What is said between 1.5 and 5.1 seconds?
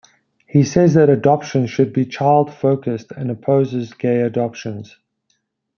should be child focused and opposes gay adoptions.